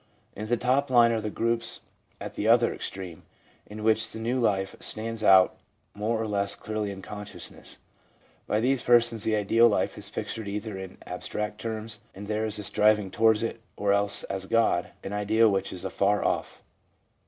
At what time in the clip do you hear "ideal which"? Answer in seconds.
15.13-15.71